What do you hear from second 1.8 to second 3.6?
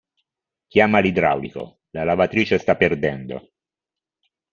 la lavatrice sta perdendo.